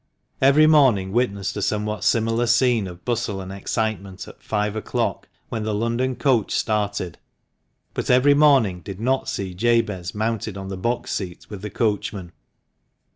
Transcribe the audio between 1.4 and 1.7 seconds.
a